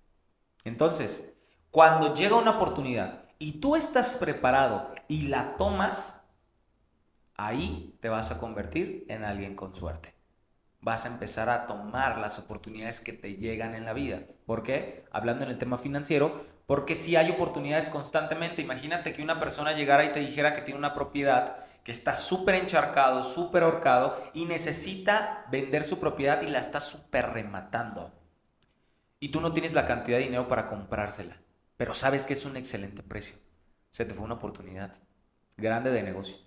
Entonces, 0.64 1.34
cuando 1.72 2.14
llega 2.14 2.36
una 2.36 2.52
oportunidad 2.52 3.28
y 3.40 3.54
tú 3.54 3.76
estás 3.76 4.16
preparado 4.16 4.94
y 5.08 5.24
la 5.24 5.58
tomas, 5.58 6.22
ahí 7.34 7.98
te 8.00 8.08
vas 8.08 8.30
a 8.30 8.38
convertir 8.38 9.08
en 9.10 9.24
alguien 9.24 9.56
con 9.56 9.76
suerte 9.76 10.19
vas 10.82 11.06
a 11.06 11.10
empezar 11.10 11.50
a 11.50 11.68
tomar 11.68 12.18
las 12.20 12.40
oportunidades 12.40 13.02
que 13.02 13.12
te 13.12 13.36
llegan 13.36 13.76
en 13.76 13.86
la 13.86 13.94
vida. 13.94 14.22
¿Por 14.46 14.64
qué? 14.64 15.06
Hablando 15.12 15.44
en 15.44 15.52
el 15.52 15.58
tema 15.58 15.78
financiero, 15.78 16.34
porque 16.66 16.96
si 16.96 17.16
hay 17.16 17.30
oportunidades 17.30 17.90
constantemente, 17.90 18.62
imagínate 18.62 19.14
que 19.14 19.22
una 19.22 19.40
persona 19.40 19.74
llegara 19.74 20.06
y 20.06 20.12
te 20.12 20.22
dijera 20.22 20.54
que 20.54 20.62
tiene 20.62 20.78
una 20.78 20.94
propiedad 20.94 21.58
que 21.84 21.92
está 21.92 22.16
súper 22.16 22.56
encharcado, 22.56 23.24
súper 23.24 23.64
ahorcado 23.64 24.16
y 24.34 24.46
necesita 24.46 25.46
vender 25.52 25.84
su 25.84 26.00
propiedad 26.00 26.42
y 26.42 26.48
la 26.48 26.60
está 26.60 26.80
súper 26.80 27.32
rematando. 27.32 28.14
Y 29.20 29.30
tú 29.30 29.42
no 29.42 29.52
tienes 29.52 29.74
la 29.74 29.86
cantidad 29.86 30.18
de 30.18 30.24
dinero 30.24 30.48
para 30.48 30.68
comprársela, 30.68 31.42
pero 31.76 31.94
sabes 31.94 32.26
que 32.26 32.34
es 32.34 32.46
un 32.46 32.56
excelente 32.56 33.04
precio. 33.04 33.36
Se 33.92 34.06
te 34.06 34.14
fue 34.14 34.24
una 34.24 34.36
oportunidad 34.36 34.94
grande 35.58 35.92
de 35.92 36.04
negocio. 36.04 36.38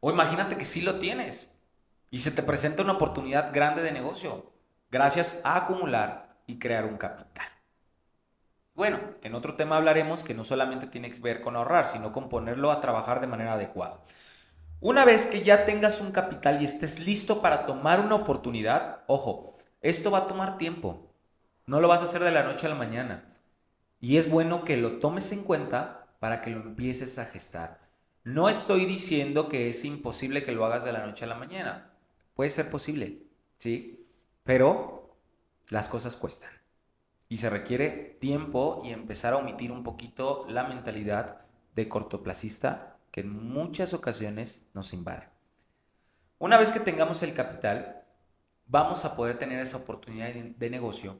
O 0.00 0.10
imagínate 0.10 0.58
que 0.58 0.66
sí 0.66 0.82
lo 0.82 0.98
tienes, 0.98 1.50
y 2.16 2.20
se 2.20 2.30
te 2.30 2.42
presenta 2.42 2.82
una 2.82 2.94
oportunidad 2.94 3.52
grande 3.52 3.82
de 3.82 3.92
negocio 3.92 4.50
gracias 4.90 5.38
a 5.44 5.54
acumular 5.54 6.30
y 6.46 6.58
crear 6.58 6.86
un 6.86 6.96
capital. 6.96 7.46
Bueno, 8.72 8.98
en 9.22 9.34
otro 9.34 9.54
tema 9.54 9.76
hablaremos 9.76 10.24
que 10.24 10.32
no 10.32 10.42
solamente 10.42 10.86
tiene 10.86 11.10
que 11.10 11.20
ver 11.20 11.42
con 11.42 11.56
ahorrar, 11.56 11.84
sino 11.84 12.12
con 12.12 12.30
ponerlo 12.30 12.70
a 12.70 12.80
trabajar 12.80 13.20
de 13.20 13.26
manera 13.26 13.52
adecuada. 13.52 14.02
Una 14.80 15.04
vez 15.04 15.26
que 15.26 15.42
ya 15.42 15.66
tengas 15.66 16.00
un 16.00 16.10
capital 16.10 16.62
y 16.62 16.64
estés 16.64 17.00
listo 17.00 17.42
para 17.42 17.66
tomar 17.66 18.00
una 18.00 18.14
oportunidad, 18.14 19.04
ojo, 19.08 19.52
esto 19.82 20.10
va 20.10 20.20
a 20.20 20.26
tomar 20.26 20.56
tiempo. 20.56 21.12
No 21.66 21.80
lo 21.80 21.88
vas 21.88 22.00
a 22.00 22.04
hacer 22.04 22.24
de 22.24 22.32
la 22.32 22.44
noche 22.44 22.64
a 22.64 22.70
la 22.70 22.76
mañana. 22.76 23.30
Y 24.00 24.16
es 24.16 24.30
bueno 24.30 24.64
que 24.64 24.78
lo 24.78 25.00
tomes 25.00 25.32
en 25.32 25.44
cuenta 25.44 26.06
para 26.18 26.40
que 26.40 26.48
lo 26.48 26.62
empieces 26.62 27.18
a 27.18 27.26
gestar. 27.26 27.78
No 28.24 28.48
estoy 28.48 28.86
diciendo 28.86 29.50
que 29.50 29.68
es 29.68 29.84
imposible 29.84 30.42
que 30.42 30.52
lo 30.52 30.64
hagas 30.64 30.82
de 30.82 30.92
la 30.92 31.06
noche 31.06 31.26
a 31.26 31.28
la 31.28 31.34
mañana. 31.34 31.92
Puede 32.36 32.50
ser 32.50 32.68
posible, 32.68 33.22
¿sí? 33.56 34.06
Pero 34.44 35.16
las 35.70 35.88
cosas 35.88 36.16
cuestan. 36.16 36.52
Y 37.30 37.38
se 37.38 37.48
requiere 37.48 38.18
tiempo 38.20 38.82
y 38.84 38.90
empezar 38.90 39.32
a 39.32 39.38
omitir 39.38 39.72
un 39.72 39.82
poquito 39.82 40.44
la 40.48 40.64
mentalidad 40.64 41.40
de 41.74 41.88
cortoplacista 41.88 42.98
que 43.10 43.22
en 43.22 43.30
muchas 43.30 43.94
ocasiones 43.94 44.66
nos 44.74 44.92
invade. 44.92 45.30
Una 46.38 46.58
vez 46.58 46.74
que 46.74 46.80
tengamos 46.80 47.22
el 47.22 47.32
capital, 47.32 48.04
vamos 48.66 49.06
a 49.06 49.16
poder 49.16 49.38
tener 49.38 49.58
esa 49.58 49.78
oportunidad 49.78 50.28
de 50.34 50.70
negocio 50.70 51.18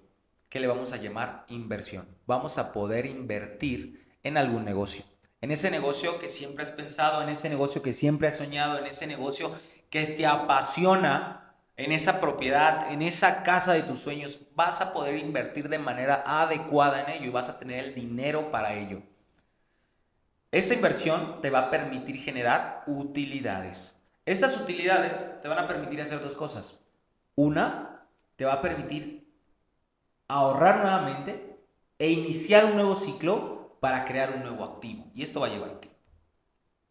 que 0.51 0.61
le 0.61 0.67
vamos 0.67 0.93
a 0.93 0.99
llamar 0.99 1.47
inversión. 1.49 2.07
Vamos 2.27 2.59
a 2.59 2.73
poder 2.73 3.07
invertir 3.07 4.07
en 4.23 4.37
algún 4.37 4.67
negocio. 4.67 5.07
En 5.47 5.53
ese 5.53 5.71
negocio 5.71 6.19
que 6.19 6.29
siempre 6.29 6.65
has 6.65 6.73
pensado, 6.73 7.23
en 7.23 7.29
ese 7.29 7.49
negocio 7.49 7.81
que 7.81 7.93
siempre 7.93 8.27
has 8.27 8.37
soñado, 8.37 8.79
en 8.79 8.87
ese 8.87 9.07
negocio 9.07 9.55
que 9.91 10.07
te 10.07 10.27
apasiona 10.27 11.55
en 11.77 11.93
esa 11.93 12.21
propiedad, 12.21 12.91
en 12.91 13.01
esa 13.01 13.45
casa 13.45 13.73
de 13.73 13.85
tus 13.85 14.01
sueños, 14.01 14.41
vas 14.57 14.81
a 14.81 14.93
poder 14.93 15.17
invertir 15.17 15.69
de 15.69 15.79
manera 15.79 16.25
adecuada 16.27 17.01
en 17.01 17.11
ello 17.11 17.27
y 17.27 17.31
vas 17.31 17.49
a 17.49 17.61
tener 17.61 17.85
el 17.85 17.95
dinero 17.95 18.51
para 18.51 18.75
ello. 18.75 19.03
Esta 20.51 20.75
inversión 20.75 21.41
te 21.41 21.51
va 21.51 21.61
a 21.61 21.71
permitir 21.71 22.17
generar 22.17 22.83
utilidades. 22.89 23.95
Estas 24.25 24.57
utilidades 24.57 25.41
te 25.43 25.47
van 25.47 25.61
a 25.61 25.69
permitir 25.69 26.03
hacer 26.03 26.19
dos 26.19 26.35
cosas. 26.35 26.81
Una, 27.37 28.05
te 28.35 28.45
va 28.45 28.55
a 28.55 28.63
permitir 28.63 29.33
ahorrar 30.27 30.79
nuevamente 30.79 31.57
e 32.01 32.11
iniciar 32.11 32.65
un 32.65 32.75
nuevo 32.75 32.97
ciclo 32.97 33.56
para 33.81 34.05
crear 34.05 34.33
un 34.33 34.43
nuevo 34.43 34.65
activo. 34.65 35.07
Y 35.15 35.23
esto 35.23 35.41
va 35.41 35.47
a 35.47 35.51
llevar 35.51 35.81
tiempo. 35.81 35.99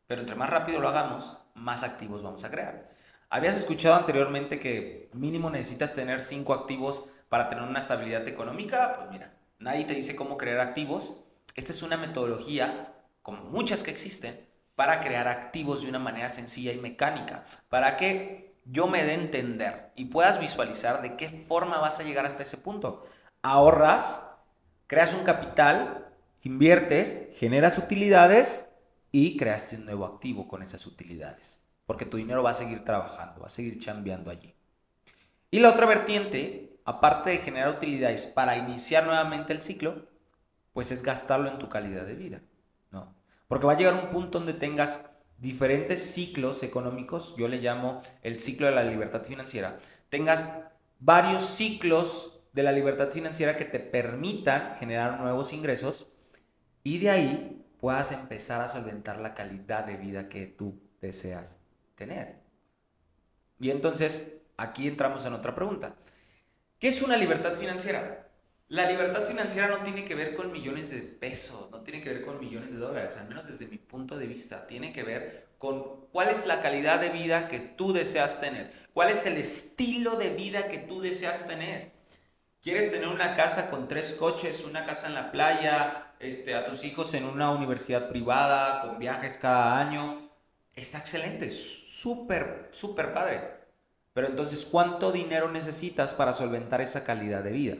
Pero 0.07 0.21
entre 0.21 0.35
más 0.35 0.49
rápido 0.49 0.79
lo 0.79 0.89
hagamos, 0.89 1.37
más 1.55 1.83
activos 1.83 2.21
vamos 2.21 2.43
a 2.43 2.51
crear. 2.51 2.89
¿Habías 3.29 3.55
escuchado 3.55 3.95
anteriormente 3.95 4.59
que 4.59 5.09
mínimo 5.13 5.49
necesitas 5.49 5.93
tener 5.93 6.21
cinco 6.21 6.53
activos 6.53 7.05
para 7.27 7.49
tener 7.49 7.63
una 7.63 7.79
estabilidad 7.79 8.27
económica? 8.27 8.93
Pues 8.93 9.09
mira, 9.09 9.33
nadie 9.57 9.85
te 9.85 9.95
dice 9.95 10.15
cómo 10.15 10.37
crear 10.37 10.59
activos. 10.59 11.23
Esta 11.55 11.71
es 11.71 11.81
una 11.81 11.97
metodología, 11.97 12.93
como 13.23 13.43
muchas 13.45 13.81
que 13.81 13.91
existen, 13.91 14.47
para 14.75 15.01
crear 15.01 15.27
activos 15.27 15.81
de 15.81 15.89
una 15.89 15.99
manera 15.99 16.29
sencilla 16.29 16.71
y 16.73 16.77
mecánica, 16.77 17.43
para 17.69 17.95
que 17.95 18.55
yo 18.65 18.87
me 18.87 19.03
dé 19.03 19.11
a 19.11 19.15
entender 19.15 19.91
y 19.95 20.05
puedas 20.05 20.39
visualizar 20.39 21.01
de 21.01 21.15
qué 21.15 21.29
forma 21.29 21.79
vas 21.79 21.99
a 21.99 22.03
llegar 22.03 22.25
hasta 22.25 22.43
ese 22.43 22.57
punto. 22.57 23.03
Ahorras, 23.41 24.23
creas 24.87 25.13
un 25.13 25.23
capital, 25.23 26.04
inviertes, 26.45 27.17
generas 27.37 27.77
utilidades 27.77 28.69
y 29.11 29.35
creaste 29.35 29.77
un 29.77 29.85
nuevo 29.85 30.05
activo 30.05 30.47
con 30.47 30.61
esas 30.61 30.85
utilidades. 30.85 31.59
Porque 31.85 32.05
tu 32.05 32.17
dinero 32.17 32.43
va 32.43 32.51
a 32.51 32.55
seguir 32.55 32.83
trabajando, 32.83 33.41
va 33.41 33.47
a 33.47 33.49
seguir 33.49 33.79
chambeando 33.79 34.31
allí. 34.31 34.53
Y 35.51 35.59
la 35.59 35.69
otra 35.69 35.85
vertiente, 35.85 36.79
aparte 36.85 37.31
de 37.31 37.37
generar 37.37 37.69
utilidades 37.69 38.27
para 38.27 38.57
iniciar 38.57 39.05
nuevamente 39.05 39.53
el 39.53 39.61
ciclo, 39.61 40.07
pues 40.73 40.91
es 40.91 41.01
gastarlo 41.01 41.49
en 41.49 41.57
tu 41.57 41.67
calidad 41.67 42.05
de 42.05 42.15
vida, 42.15 42.41
¿no? 42.91 43.15
Porque 43.47 43.65
va 43.65 43.73
a 43.73 43.77
llegar 43.77 43.93
un 43.93 44.09
punto 44.09 44.39
donde 44.39 44.53
tengas 44.53 45.01
diferentes 45.37 46.03
ciclos 46.13 46.61
económicos, 46.63 47.35
yo 47.37 47.47
le 47.47 47.57
llamo 47.57 48.01
el 48.21 48.39
ciclo 48.39 48.67
de 48.67 48.75
la 48.75 48.83
libertad 48.83 49.23
financiera, 49.23 49.77
tengas 50.09 50.51
varios 50.99 51.43
ciclos 51.43 52.41
de 52.53 52.63
la 52.63 52.71
libertad 52.71 53.09
financiera 53.11 53.57
que 53.57 53.65
te 53.65 53.79
permitan 53.79 54.75
generar 54.75 55.19
nuevos 55.19 55.53
ingresos 55.53 56.07
y 56.85 56.99
de 56.99 57.09
ahí 57.09 57.65
puedas 57.81 58.11
empezar 58.11 58.61
a 58.61 58.67
solventar 58.67 59.19
la 59.19 59.33
calidad 59.33 59.85
de 59.85 59.97
vida 59.97 60.29
que 60.29 60.45
tú 60.45 60.79
deseas 61.01 61.57
tener. 61.95 62.37
Y 63.59 63.71
entonces, 63.71 64.33
aquí 64.55 64.87
entramos 64.87 65.25
en 65.25 65.33
otra 65.33 65.55
pregunta. 65.55 65.95
¿Qué 66.79 66.89
es 66.89 67.01
una 67.01 67.17
libertad 67.17 67.55
financiera? 67.55 68.29
La 68.67 68.87
libertad 68.87 69.25
financiera 69.25 69.67
no 69.67 69.81
tiene 69.81 70.05
que 70.05 70.13
ver 70.13 70.35
con 70.35 70.51
millones 70.51 70.91
de 70.91 71.01
pesos, 71.01 71.71
no 71.71 71.81
tiene 71.81 72.01
que 72.01 72.13
ver 72.13 72.23
con 72.23 72.39
millones 72.39 72.71
de 72.71 72.77
dólares, 72.77 73.17
al 73.17 73.29
menos 73.29 73.47
desde 73.47 73.65
mi 73.65 73.79
punto 73.79 74.15
de 74.19 74.27
vista. 74.27 74.67
Tiene 74.67 74.93
que 74.93 75.01
ver 75.01 75.47
con 75.57 76.05
cuál 76.11 76.29
es 76.29 76.45
la 76.45 76.61
calidad 76.61 76.99
de 76.99 77.09
vida 77.09 77.47
que 77.47 77.59
tú 77.59 77.93
deseas 77.93 78.39
tener, 78.39 78.71
cuál 78.93 79.09
es 79.09 79.25
el 79.25 79.37
estilo 79.37 80.17
de 80.17 80.29
vida 80.29 80.67
que 80.67 80.77
tú 80.77 81.01
deseas 81.01 81.47
tener. 81.47 81.94
¿Quieres 82.65 82.91
tener 82.91 83.09
una 83.09 83.35
casa 83.35 83.69
con 83.69 83.87
tres 83.87 84.13
coches, 84.13 84.63
una 84.63 84.87
casa 84.87 85.05
en 85.05 85.13
la 85.13 85.31
playa, 85.31 86.15
este, 86.19 86.55
a 86.55 86.65
tus 86.65 86.83
hijos 86.83 87.13
en 87.13 87.25
una 87.25 87.51
universidad 87.51 88.09
privada, 88.09 88.81
con 88.81 88.97
viajes 88.97 89.37
cada 89.37 89.79
año? 89.79 90.31
Está 90.73 90.97
excelente, 90.97 91.51
súper, 91.51 92.69
súper 92.71 93.13
padre. 93.13 93.51
Pero 94.13 94.25
entonces, 94.25 94.65
¿cuánto 94.65 95.11
dinero 95.11 95.51
necesitas 95.51 96.15
para 96.15 96.33
solventar 96.33 96.81
esa 96.81 97.03
calidad 97.03 97.43
de 97.43 97.51
vida? 97.51 97.75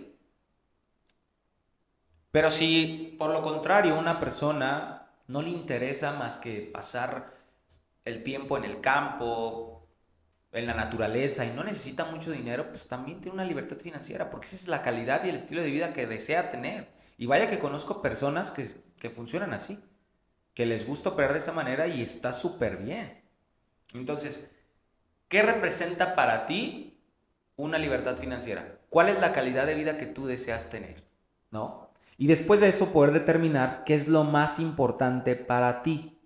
Pero 2.30 2.52
si 2.52 3.16
por 3.18 3.32
lo 3.32 3.42
contrario 3.42 3.98
una 3.98 4.20
persona 4.20 5.10
no 5.26 5.42
le 5.42 5.50
interesa 5.50 6.12
más 6.12 6.38
que 6.38 6.62
pasar 6.62 7.26
el 8.04 8.22
tiempo 8.22 8.56
en 8.56 8.66
el 8.66 8.82
campo, 8.82 9.75
en 10.56 10.66
la 10.66 10.74
naturaleza 10.74 11.46
y 11.46 11.52
no 11.52 11.64
necesita 11.64 12.06
mucho 12.06 12.32
dinero, 12.32 12.70
pues 12.70 12.88
también 12.88 13.20
tiene 13.20 13.36
una 13.36 13.46
libertad 13.46 13.78
financiera, 13.78 14.30
porque 14.30 14.48
esa 14.48 14.56
es 14.56 14.68
la 14.68 14.82
calidad 14.82 15.24
y 15.24 15.30
el 15.30 15.36
estilo 15.36 15.62
de 15.62 15.70
vida 15.70 15.94
que 15.94 16.08
desea 16.08 16.50
tener. 16.50 16.90
Y 17.18 17.26
vaya 17.26 17.48
que 17.48 17.60
conozco 17.60 18.02
personas 18.02 18.52
que, 18.52 18.68
que 18.98 19.10
funcionan 19.10 19.54
así, 19.54 19.80
que 20.54 20.66
les 20.66 20.88
gusta 20.88 21.10
operar 21.10 21.34
de 21.34 21.40
esa 21.40 21.52
manera 21.52 21.88
y 21.88 22.02
está 22.02 22.32
súper 22.32 22.78
bien. 22.78 23.22
Entonces, 23.94 24.50
¿qué 25.28 25.44
representa 25.44 26.16
para 26.16 26.46
ti 26.46 26.98
una 27.58 27.78
libertad 27.78 28.18
financiera? 28.18 28.80
¿Cuál 28.90 29.10
es 29.10 29.20
la 29.20 29.34
calidad 29.34 29.66
de 29.66 29.76
vida 29.76 29.98
que 29.98 30.06
tú 30.06 30.26
deseas 30.26 30.70
tener? 30.70 31.04
¿No? 31.52 31.92
Y 32.18 32.28
después 32.28 32.62
de 32.62 32.70
eso 32.70 32.94
poder 32.94 33.14
determinar 33.14 33.84
qué 33.84 33.94
es 33.94 34.08
lo 34.08 34.24
más 34.24 34.60
importante 34.60 35.36
para 35.36 35.82
ti. 35.82 36.18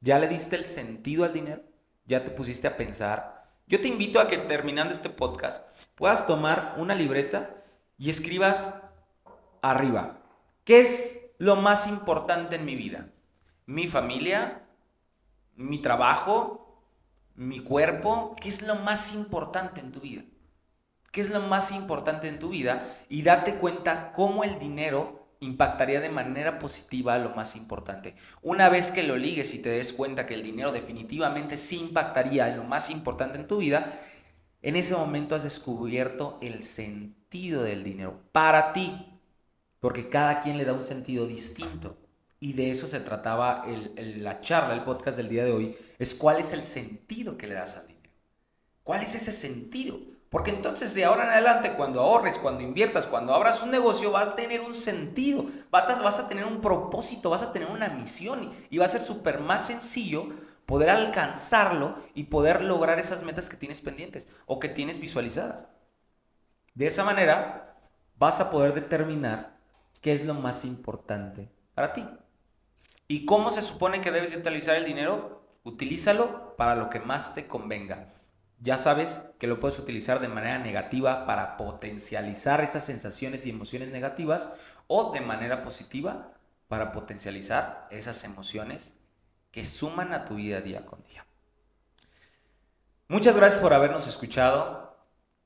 ¿Ya 0.00 0.18
le 0.18 0.26
diste 0.26 0.56
el 0.56 0.64
sentido 0.64 1.24
al 1.24 1.32
dinero? 1.32 1.67
¿Ya 2.08 2.24
te 2.24 2.30
pusiste 2.30 2.66
a 2.66 2.78
pensar? 2.78 3.46
Yo 3.66 3.82
te 3.82 3.88
invito 3.88 4.18
a 4.18 4.26
que 4.26 4.38
terminando 4.38 4.94
este 4.94 5.10
podcast 5.10 5.62
puedas 5.94 6.26
tomar 6.26 6.74
una 6.78 6.94
libreta 6.94 7.54
y 7.98 8.08
escribas 8.08 8.72
arriba. 9.60 10.22
¿Qué 10.64 10.80
es 10.80 11.20
lo 11.36 11.56
más 11.56 11.86
importante 11.86 12.56
en 12.56 12.64
mi 12.64 12.76
vida? 12.76 13.10
¿Mi 13.66 13.86
familia? 13.86 14.66
¿Mi 15.54 15.82
trabajo? 15.82 16.82
¿Mi 17.34 17.60
cuerpo? 17.60 18.34
¿Qué 18.40 18.48
es 18.48 18.62
lo 18.62 18.76
más 18.76 19.12
importante 19.12 19.82
en 19.82 19.92
tu 19.92 20.00
vida? 20.00 20.24
qué 21.10 21.22
es 21.22 21.30
lo 21.30 21.40
más 21.40 21.72
importante 21.72 22.28
en 22.28 22.38
tu 22.38 22.50
vida 22.50 22.86
y 23.08 23.22
date 23.22 23.56
cuenta 23.56 24.12
cómo 24.12 24.44
el 24.44 24.58
dinero 24.58 25.17
impactaría 25.40 26.00
de 26.00 26.08
manera 26.08 26.58
positiva 26.58 27.18
lo 27.18 27.30
más 27.30 27.56
importante. 27.56 28.14
Una 28.42 28.68
vez 28.68 28.90
que 28.90 29.02
lo 29.02 29.16
ligues 29.16 29.54
y 29.54 29.58
te 29.58 29.70
des 29.70 29.92
cuenta 29.92 30.26
que 30.26 30.34
el 30.34 30.42
dinero 30.42 30.72
definitivamente 30.72 31.56
sí 31.56 31.78
impactaría 31.78 32.48
en 32.48 32.56
lo 32.56 32.64
más 32.64 32.90
importante 32.90 33.38
en 33.38 33.46
tu 33.46 33.58
vida, 33.58 33.92
en 34.62 34.76
ese 34.76 34.94
momento 34.94 35.34
has 35.34 35.44
descubierto 35.44 36.38
el 36.42 36.62
sentido 36.62 37.62
del 37.62 37.84
dinero 37.84 38.20
para 38.32 38.72
ti, 38.72 39.20
porque 39.78 40.08
cada 40.08 40.40
quien 40.40 40.58
le 40.58 40.64
da 40.64 40.72
un 40.72 40.84
sentido 40.84 41.26
distinto. 41.26 41.96
Y 42.40 42.52
de 42.52 42.70
eso 42.70 42.86
se 42.86 43.00
trataba 43.00 43.64
la 43.96 44.40
charla, 44.40 44.74
el 44.74 44.84
podcast 44.84 45.16
del 45.16 45.28
día 45.28 45.44
de 45.44 45.52
hoy, 45.52 45.76
es 45.98 46.14
cuál 46.14 46.38
es 46.38 46.52
el 46.52 46.64
sentido 46.64 47.36
que 47.36 47.46
le 47.46 47.54
das 47.54 47.76
al 47.76 47.86
dinero. 47.86 48.12
¿Cuál 48.82 49.02
es 49.02 49.14
ese 49.14 49.32
sentido? 49.32 49.98
Porque 50.30 50.50
entonces 50.50 50.92
de 50.94 51.06
ahora 51.06 51.24
en 51.24 51.30
adelante, 51.30 51.72
cuando 51.72 52.00
ahorres, 52.00 52.38
cuando 52.38 52.62
inviertas, 52.62 53.06
cuando 53.06 53.34
abras 53.34 53.62
un 53.62 53.70
negocio, 53.70 54.12
va 54.12 54.20
a 54.20 54.36
tener 54.36 54.60
un 54.60 54.74
sentido, 54.74 55.46
vas 55.70 56.18
a 56.18 56.28
tener 56.28 56.44
un 56.44 56.60
propósito, 56.60 57.30
vas 57.30 57.42
a 57.42 57.52
tener 57.52 57.70
una 57.70 57.88
misión 57.88 58.50
y 58.68 58.76
va 58.76 58.84
a 58.84 58.88
ser 58.88 59.00
súper 59.00 59.40
más 59.40 59.66
sencillo 59.66 60.28
poder 60.66 60.90
alcanzarlo 60.90 61.94
y 62.14 62.24
poder 62.24 62.62
lograr 62.62 62.98
esas 62.98 63.22
metas 63.22 63.48
que 63.48 63.56
tienes 63.56 63.80
pendientes 63.80 64.28
o 64.44 64.60
que 64.60 64.68
tienes 64.68 64.98
visualizadas. 65.00 65.64
De 66.74 66.86
esa 66.86 67.04
manera 67.04 67.78
vas 68.18 68.40
a 68.40 68.50
poder 68.50 68.74
determinar 68.74 69.58
qué 70.02 70.12
es 70.12 70.26
lo 70.26 70.34
más 70.34 70.66
importante 70.66 71.50
para 71.74 71.94
ti. 71.94 72.06
¿Y 73.06 73.24
cómo 73.24 73.50
se 73.50 73.62
supone 73.62 74.02
que 74.02 74.10
debes 74.10 74.36
utilizar 74.36 74.76
el 74.76 74.84
dinero? 74.84 75.42
Utilízalo 75.64 76.54
para 76.56 76.74
lo 76.74 76.90
que 76.90 77.00
más 77.00 77.34
te 77.34 77.46
convenga 77.46 78.08
ya 78.60 78.76
sabes 78.76 79.22
que 79.38 79.46
lo 79.46 79.60
puedes 79.60 79.78
utilizar 79.78 80.20
de 80.20 80.28
manera 80.28 80.58
negativa 80.58 81.26
para 81.26 81.56
potencializar 81.56 82.62
esas 82.62 82.84
sensaciones 82.84 83.46
y 83.46 83.50
emociones 83.50 83.90
negativas 83.90 84.50
o 84.88 85.12
de 85.12 85.20
manera 85.20 85.62
positiva 85.62 86.32
para 86.66 86.92
potencializar 86.92 87.86
esas 87.90 88.24
emociones 88.24 88.96
que 89.52 89.64
suman 89.64 90.12
a 90.12 90.24
tu 90.24 90.34
vida 90.34 90.60
día 90.60 90.84
con 90.84 91.02
día. 91.04 91.24
Muchas 93.08 93.36
gracias 93.36 93.60
por 93.60 93.72
habernos 93.72 94.06
escuchado. 94.06 94.98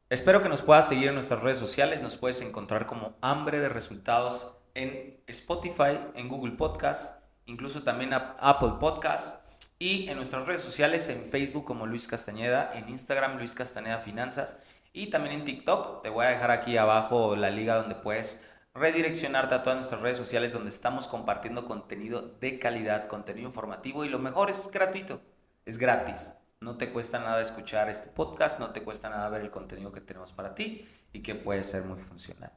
Espero 0.09 0.43
que 0.43 0.49
nos 0.49 0.63
puedas 0.63 0.89
seguir 0.89 1.09
en 1.09 1.15
nuestras 1.15 1.43
redes 1.43 1.59
sociales. 1.59 2.03
Nos 2.03 2.17
puedes 2.17 2.41
encontrar 2.41 2.87
como 2.87 3.17
Hambre 3.21 3.61
de 3.61 3.69
Resultados 3.69 4.57
en 4.75 5.23
Spotify, 5.27 5.99
en 6.15 6.29
Google 6.29 6.53
Podcast, 6.53 7.23
incluso 7.47 7.83
también 7.83 8.13
Apple 8.13 8.75
Podcast 8.81 9.42
y 9.83 10.09
en 10.09 10.17
nuestras 10.17 10.47
redes 10.47 10.61
sociales, 10.61 11.09
en 11.09 11.27
Facebook 11.27 11.65
como 11.65 11.89
Luis 11.89 12.07
Castañeda, 12.07 12.71
en 12.73 12.89
Instagram 12.89 13.37
Luis 13.37 13.57
Castañeda 13.57 13.99
Finanzas 13.99 14.57
y 14.93 15.09
también 15.09 15.41
en 15.41 15.45
TikTok. 15.45 16.05
Te 16.05 16.09
voy 16.09 16.25
a 16.25 16.29
dejar 16.29 16.53
aquí 16.53 16.77
abajo 16.77 17.35
la 17.35 17.51
liga 17.51 17.75
donde 17.75 17.97
puedes 17.97 18.39
redireccionarte 18.75 19.57
a 19.57 19.65
todas 19.65 19.79
nuestras 19.79 20.01
redes 20.01 20.17
sociales 20.17 20.53
donde 20.53 20.69
estamos 20.69 21.09
compartiendo 21.09 21.65
contenido 21.65 22.23
de 22.41 22.61
calidad, 22.61 23.09
contenido 23.09 23.49
informativo 23.49 24.05
y 24.05 24.09
lo 24.09 24.21
mejor 24.21 24.51
es 24.51 24.71
gratuito, 24.71 25.21
es 25.67 25.79
gratis. 25.79 26.33
No 26.61 26.77
te 26.77 26.93
cuesta 26.93 27.19
nada 27.19 27.43
escuchar 27.43 27.89
este 27.89 28.09
podcast, 28.09 28.61
no 28.61 28.71
te 28.71 28.85
cuesta 28.85 29.09
nada 29.09 29.29
ver 29.31 29.43
el 29.43 29.51
contenido 29.51 29.91
que 29.91 30.01
tenemos 30.01 30.33
para 30.33 30.55
ti 30.55 30.89
y 31.13 31.23
que 31.23 31.35
puede 31.35 31.65
ser 31.65 31.83
muy 31.83 31.99
funcional. 31.99 32.53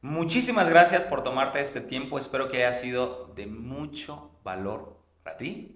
Muchísimas 0.00 0.70
gracias 0.70 1.04
por 1.04 1.22
tomarte 1.22 1.60
este 1.60 1.82
tiempo, 1.82 2.18
espero 2.18 2.48
que 2.48 2.64
haya 2.64 2.72
sido 2.72 3.30
de 3.36 3.46
mucho 3.46 4.30
valor 4.42 5.04
para 5.22 5.36
ti 5.36 5.75